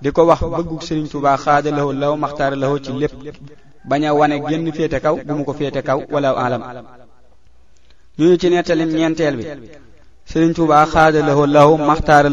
di 0.03 0.09
ko 0.15 0.21
wax 0.29 0.41
bëggug 0.57 0.81
Sëriñ 0.87 1.05
Tuubaa 1.11 1.37
xaadalawo 1.43 1.91
law 2.01 2.13
maxtaara 2.23 2.55
lawo 2.63 2.77
ci 2.85 2.91
lépp 3.01 3.13
bañ 3.89 4.01
a 4.09 4.13
wane 4.19 4.35
génn 4.47 4.65
féete 4.77 4.97
kaw 5.05 5.15
bu 5.37 5.43
ko 5.47 5.53
féete 5.59 5.81
kaw 5.87 5.99
wala 6.13 6.29
alam 6.45 6.63
ñu 8.17 8.25
ngi 8.25 8.37
ci 8.41 8.47
nettalim 8.49 8.89
ñeenteel 8.99 9.35
bi 9.39 9.45
Sëriñ 10.31 10.51
Tuubaa 10.57 10.85
xaadalawo 10.93 11.43
law 11.57 11.69
maxtaara 11.89 12.29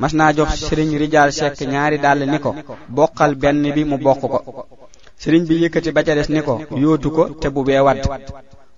mas 0.00 0.12
naa 0.18 0.34
jox 0.36 0.50
sëriñ 0.68 0.88
rijaal 1.02 1.30
sekk 1.38 1.56
ñaari 1.72 1.96
dàll 2.04 2.20
ni 2.32 2.38
ko 2.44 2.50
boqal 2.96 3.32
benn 3.42 3.62
bi 3.74 3.82
mu 3.90 3.96
bokk 4.04 4.20
ko 4.32 4.38
sëriñ 5.22 5.42
bi 5.48 5.54
yëkkati 5.62 5.90
ba 5.96 6.02
ca 6.06 6.12
des 6.18 6.28
ni 6.34 6.40
ko 6.46 6.54
yóotu 6.82 7.08
ko 7.16 7.22
te 7.40 7.48
bu 7.54 7.60
bee 7.66 7.82
wadd 7.86 8.02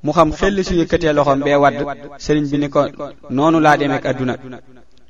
mu 0.04 0.12
xam 0.16 0.30
xel 0.38 0.54
su 0.68 0.74
yëkkatee 0.80 1.12
loxoom 1.16 1.40
bee 1.46 1.58
wadd 1.64 1.76
sëriñ 2.24 2.44
bi 2.50 2.56
ni 2.60 2.68
ko 2.74 2.80
noonu 3.36 3.58
laa 3.64 3.76
demee 3.80 3.98
ak 4.00 4.06
adduna 4.10 4.34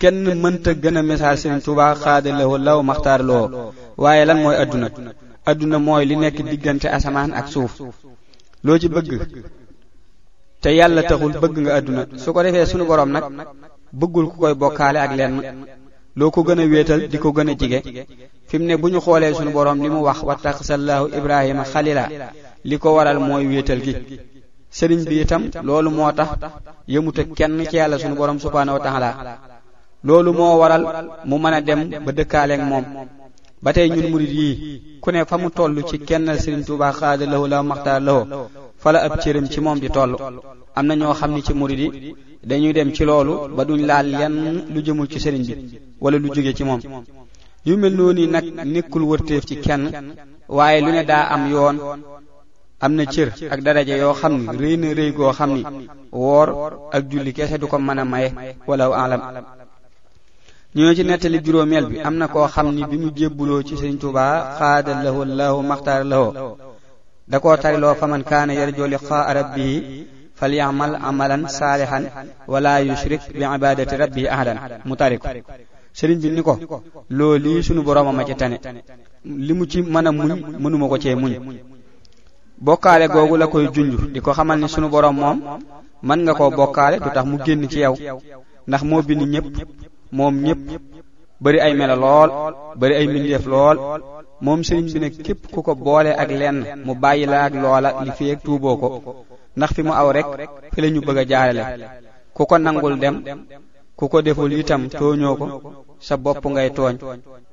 kenn 0.00 0.26
mënta 0.42 0.70
gën 0.82 0.96
a 0.98 1.02
message 1.10 1.36
sëriñ 1.42 1.60
Tuubaa 1.64 1.94
xaadalawoo 2.02 2.58
law 2.66 2.78
maxtaar 2.88 3.20
loo 3.30 3.44
waaye 4.02 4.22
lan 4.28 4.38
mooy 4.44 4.56
adduna 4.62 4.88
àdduna 5.50 5.78
mooy 5.86 6.04
li 6.10 6.16
nekk 6.22 6.36
diggante 6.50 6.88
asamaan 6.96 7.30
ak 7.40 7.46
suuf 7.52 7.72
loo 8.66 8.78
ci 8.80 8.88
bëgg 8.96 9.10
te 10.62 10.68
yàlla 10.78 11.02
taxul 11.10 11.32
bëgg 11.42 11.54
nga 11.62 11.72
àdduna 11.78 12.02
su 12.22 12.28
ko 12.34 12.40
defee 12.44 12.66
sunu 12.70 12.84
borom 12.90 13.10
nag 13.14 13.24
bëggul 14.00 14.26
ku 14.30 14.36
koy 14.42 14.54
bokkaale 14.62 14.98
ak 15.06 15.12
leen 15.18 15.34
loo 16.18 16.30
ko 16.34 16.40
gën 16.46 16.60
a 16.62 16.64
wéetal 16.72 17.00
di 17.12 17.18
ko 17.22 17.28
gën 17.36 17.50
a 17.52 17.54
jige 17.60 17.78
fi 18.48 18.54
mu 18.58 18.66
ne 18.68 18.74
bu 18.80 18.86
ñu 18.92 19.00
xoolee 19.04 19.34
sunu 19.34 19.50
borom 19.56 19.78
li 19.82 19.88
mu 19.94 20.00
wax 20.06 20.18
wattaxasallaahu 20.28 21.06
ibrahima 21.18 21.64
xalila 21.72 22.04
li 22.68 22.76
ko 22.82 22.88
waral 22.96 23.18
mooy 23.28 23.44
wéetal 23.52 23.80
gi 23.86 23.94
sëriñ 24.76 25.00
bi 25.08 25.20
itam 25.20 25.42
loolu 25.64 25.88
moo 25.90 26.12
tax 26.12 26.28
yëmut 26.88 27.18
ak 27.18 27.28
kenn 27.36 27.64
ci 27.68 27.76
yàlla 27.76 27.98
sunu 27.98 28.14
borom 28.14 28.38
subhaanahu 28.38 28.76
wa 28.78 28.84
taala 28.84 29.10
loolu 30.04 30.32
moo 30.32 30.58
waral 30.58 30.82
mu 31.24 31.38
mën 31.38 31.54
a 31.54 31.60
dem 31.60 31.80
ba 32.04 32.12
dëkkaaleeg 32.12 32.60
moom 32.60 32.84
ba 33.62 33.72
tey 33.72 33.88
ñun 33.88 34.10
murid 34.10 34.30
yii 34.30 34.98
ku 35.00 35.10
ne 35.10 35.24
fa 35.24 35.38
mu 35.38 35.50
toll 35.50 35.82
ci 35.88 35.98
kenn 36.00 36.26
sëriñ 36.36 36.64
Tuubaa 36.66 36.92
xaada 36.92 37.24
lahu 37.26 37.46
la 37.48 37.62
maxtaar 37.62 38.02
lahu 38.02 38.26
fala 38.78 39.00
ab 39.02 39.18
cëram 39.22 39.48
ci 39.48 39.60
moom 39.60 39.78
di 39.78 39.88
toll 39.90 40.14
am 40.74 40.86
na 40.86 40.94
ñoo 40.94 41.14
xam 41.14 41.32
ne 41.32 41.40
ci 41.42 41.52
murid 41.54 41.78
yi 41.80 42.14
dañuy 42.44 42.72
dem 42.74 42.92
ci 42.92 43.04
loolu 43.04 43.48
ba 43.56 43.64
duñ 43.64 43.80
laal 43.88 44.06
lenn 44.10 44.66
lu 44.72 44.80
jëmul 44.82 45.08
ci 45.08 45.18
sëriñ 45.18 45.42
bi 45.46 45.80
wala 46.00 46.18
lu 46.18 46.28
jóge 46.28 46.52
ci 46.54 46.62
moom 46.62 46.80
yu 47.64 47.76
mel 47.76 47.94
noonu 47.96 48.26
nag 48.26 48.44
nekkul 48.64 49.02
wërteef 49.02 49.44
ci 49.46 49.56
kenn 49.60 49.90
waaye 50.48 50.80
lu 50.82 50.90
ne 50.92 51.02
daa 51.04 51.24
am 51.32 51.50
yoon 51.50 51.76
am 52.80 52.92
na 52.94 53.04
cër 53.06 53.28
ak 53.52 53.60
daraja 53.60 53.94
yoo 53.98 54.14
xam 54.20 54.34
ni 54.38 54.46
rëy 54.60 54.76
na 54.78 54.88
rëy 54.98 55.10
goo 55.16 55.32
xam 55.38 55.50
ni 55.56 55.62
woor 56.12 56.48
ak 56.94 57.02
julli 57.10 57.32
kese 57.32 57.58
du 57.58 57.66
ko 57.66 57.76
mën 57.78 57.98
a 58.02 58.04
maye 58.04 58.30
walaw 58.68 58.92
alam 58.94 59.20
ñoo 60.74 60.94
ci 60.96 61.02
nettali 61.04 61.40
juróomeel 61.44 61.86
bi 61.90 61.98
am 62.06 62.14
na 62.18 62.26
koo 62.28 62.46
xam 62.54 62.68
ni 62.72 62.82
bi 62.90 62.96
mu 63.02 63.08
jébbuloo 63.16 63.62
ci 63.68 63.74
sëñ 63.76 63.96
Tuubaa 63.98 64.44
xaada 64.58 64.92
lahu 65.02 65.20
lahu 65.38 65.60
maxtaar 65.62 66.02
lahu 66.10 66.32
da 67.26 67.40
koo 67.40 67.56
tariloo 67.62 67.94
fa 68.00 68.06
man 68.06 68.22
kaana 68.30 68.52
yarju 68.54 68.86
liqaa 68.92 69.32
rabbihi 69.38 69.76
falyamal 70.38 70.92
amalan 71.08 71.42
saalihan 71.50 72.04
wala 72.52 72.70
yushrik 72.88 73.22
bi 73.38 73.42
ibadati 73.56 73.94
rabbihi 74.02 74.26
ahadan 74.34 74.58
mu 74.86 74.94
tari 75.00 75.18
ko 75.18 75.26
sëriñ 75.98 76.18
bi 76.22 76.28
ni 76.30 76.42
ko 76.46 76.54
loolu 77.16 77.36
lii 77.44 77.62
sunu 77.66 77.82
borooma 77.86 78.12
ma 78.14 78.22
ci 78.28 78.34
tane 78.38 78.56
li 79.46 79.52
mu 79.58 79.64
ci 79.70 79.78
mën 79.94 80.06
a 80.08 80.12
muñ 80.14 80.30
mënuma 80.62 80.86
ko 80.90 80.96
cee 81.02 81.16
muñ 81.18 81.34
bokkaale 82.60 83.06
googu 83.08 83.36
la 83.38 83.46
koy 83.46 83.68
junj 83.74 83.94
di 84.12 84.20
ko 84.20 84.32
xamal 84.34 84.58
ni 84.58 84.68
sunu 84.68 84.88
boroom 84.90 85.16
moom 85.20 85.38
mën 86.06 86.18
nga 86.26 86.34
koo 86.34 86.50
bokkaale 86.50 86.96
du 87.00 87.08
tax 87.14 87.24
mu 87.30 87.36
génn 87.44 87.68
ci 87.70 87.78
yow 87.84 87.94
ndax 88.68 88.82
moo 88.82 89.02
bind 89.06 89.22
ñépp 89.32 89.48
moom 90.12 90.34
ñépp 90.46 90.60
bari 91.40 91.58
ay 91.64 91.74
melo 91.74 91.96
lool 92.04 92.30
bari 92.80 92.94
ay 92.96 93.06
mbindeef 93.08 93.44
lool 93.52 93.76
moom 94.44 94.60
sëriñ 94.66 94.86
bi 94.92 94.98
ne 95.00 95.08
képp 95.24 95.40
ku 95.52 95.60
ko 95.62 95.72
boole 95.74 96.10
ak 96.22 96.30
lenn 96.40 96.58
mu 96.86 96.92
bàyyi 97.02 97.26
la 97.32 97.44
ak 97.46 97.54
loola 97.62 97.88
li 98.04 98.10
fi 98.18 98.36
tuuboo 98.44 98.76
ko 98.82 98.88
ndax 99.56 99.70
fi 99.74 99.82
mu 99.86 99.92
aw 100.00 100.08
rek 100.16 100.26
fi 100.74 100.78
la 100.80 100.88
ñu 100.90 101.00
bëgg 101.06 101.18
a 101.20 101.24
jaarale 101.30 101.62
ku 102.34 102.42
ko 102.48 102.58
nangul 102.58 102.94
dem 102.98 103.16
ku 103.98 104.04
ko 104.10 104.20
deful 104.22 104.52
itam 104.52 104.82
tooñoo 104.98 105.36
ko 105.40 105.46
sa 106.06 106.16
bopp 106.16 106.44
ngay 106.46 106.70
tooñ 106.76 106.94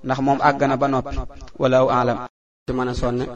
ndax 0.06 0.20
moom 0.26 0.40
àgg 0.48 0.62
na 0.68 0.76
ba 0.82 0.88
noppi 0.88 1.18
wala 1.62 1.78
aw 1.84 1.90
alam 2.00 2.18
ci 2.68 2.72
mën 2.74 2.90
a 2.92 2.94
sonn 2.94 3.36